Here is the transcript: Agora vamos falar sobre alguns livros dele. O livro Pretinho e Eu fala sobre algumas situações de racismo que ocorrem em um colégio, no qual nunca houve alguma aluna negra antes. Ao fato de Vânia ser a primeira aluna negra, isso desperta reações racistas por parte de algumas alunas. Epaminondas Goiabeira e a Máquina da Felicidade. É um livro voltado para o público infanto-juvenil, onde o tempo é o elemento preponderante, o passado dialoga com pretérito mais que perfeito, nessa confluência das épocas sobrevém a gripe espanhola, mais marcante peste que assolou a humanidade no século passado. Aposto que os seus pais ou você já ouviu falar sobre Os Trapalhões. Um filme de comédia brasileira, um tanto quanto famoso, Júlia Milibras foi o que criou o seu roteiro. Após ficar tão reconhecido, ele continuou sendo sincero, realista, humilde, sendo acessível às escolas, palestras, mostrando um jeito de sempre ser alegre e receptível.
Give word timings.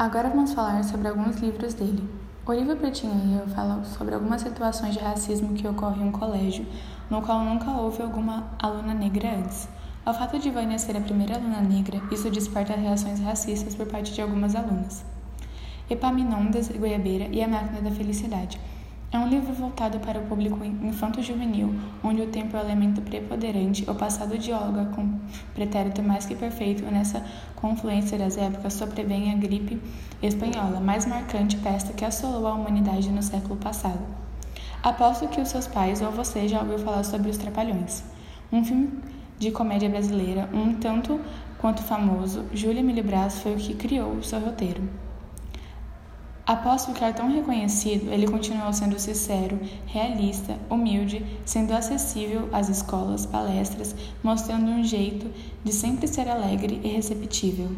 Agora 0.00 0.30
vamos 0.30 0.54
falar 0.54 0.82
sobre 0.82 1.08
alguns 1.08 1.36
livros 1.36 1.74
dele. 1.74 2.08
O 2.46 2.52
livro 2.54 2.74
Pretinho 2.74 3.20
e 3.22 3.38
Eu 3.38 3.46
fala 3.48 3.84
sobre 3.84 4.14
algumas 4.14 4.40
situações 4.40 4.94
de 4.94 4.98
racismo 4.98 5.52
que 5.52 5.68
ocorrem 5.68 6.00
em 6.00 6.08
um 6.08 6.10
colégio, 6.10 6.66
no 7.10 7.20
qual 7.20 7.44
nunca 7.44 7.70
houve 7.72 8.02
alguma 8.02 8.50
aluna 8.58 8.94
negra 8.94 9.36
antes. 9.36 9.68
Ao 10.02 10.14
fato 10.14 10.38
de 10.38 10.48
Vânia 10.48 10.78
ser 10.78 10.96
a 10.96 11.02
primeira 11.02 11.34
aluna 11.34 11.60
negra, 11.60 12.00
isso 12.10 12.30
desperta 12.30 12.72
reações 12.72 13.20
racistas 13.20 13.74
por 13.74 13.88
parte 13.88 14.14
de 14.14 14.22
algumas 14.22 14.56
alunas. 14.56 15.04
Epaminondas 15.90 16.70
Goiabeira 16.70 17.26
e 17.30 17.42
a 17.42 17.46
Máquina 17.46 17.82
da 17.82 17.90
Felicidade. 17.90 18.58
É 19.12 19.18
um 19.18 19.28
livro 19.28 19.52
voltado 19.52 19.98
para 19.98 20.20
o 20.20 20.26
público 20.26 20.64
infanto-juvenil, 20.64 21.74
onde 22.04 22.22
o 22.22 22.28
tempo 22.28 22.56
é 22.56 22.60
o 22.60 22.62
elemento 22.62 23.02
preponderante, 23.02 23.84
o 23.90 23.92
passado 23.92 24.38
dialoga 24.38 24.84
com 24.94 25.18
pretérito 25.52 26.00
mais 26.00 26.26
que 26.26 26.36
perfeito, 26.36 26.84
nessa 26.84 27.20
confluência 27.56 28.16
das 28.16 28.38
épocas 28.38 28.72
sobrevém 28.74 29.32
a 29.32 29.34
gripe 29.34 29.82
espanhola, 30.22 30.78
mais 30.78 31.06
marcante 31.06 31.56
peste 31.56 31.92
que 31.92 32.04
assolou 32.04 32.46
a 32.46 32.54
humanidade 32.54 33.10
no 33.10 33.20
século 33.20 33.56
passado. 33.56 33.98
Aposto 34.80 35.26
que 35.26 35.40
os 35.40 35.48
seus 35.48 35.66
pais 35.66 36.00
ou 36.00 36.12
você 36.12 36.46
já 36.46 36.60
ouviu 36.60 36.78
falar 36.78 37.02
sobre 37.02 37.30
Os 37.30 37.36
Trapalhões. 37.36 38.04
Um 38.52 38.64
filme 38.64 38.90
de 39.40 39.50
comédia 39.50 39.90
brasileira, 39.90 40.48
um 40.54 40.74
tanto 40.74 41.20
quanto 41.58 41.82
famoso, 41.82 42.44
Júlia 42.54 42.80
Milibras 42.80 43.42
foi 43.42 43.54
o 43.54 43.58
que 43.58 43.74
criou 43.74 44.12
o 44.12 44.22
seu 44.22 44.38
roteiro. 44.38 45.09
Após 46.50 46.84
ficar 46.84 47.14
tão 47.14 47.30
reconhecido, 47.30 48.10
ele 48.10 48.26
continuou 48.26 48.72
sendo 48.72 48.98
sincero, 48.98 49.56
realista, 49.86 50.58
humilde, 50.68 51.24
sendo 51.44 51.72
acessível 51.72 52.48
às 52.50 52.68
escolas, 52.68 53.24
palestras, 53.24 53.94
mostrando 54.20 54.68
um 54.68 54.82
jeito 54.82 55.30
de 55.62 55.72
sempre 55.72 56.08
ser 56.08 56.28
alegre 56.28 56.80
e 56.82 56.88
receptível. 56.88 57.70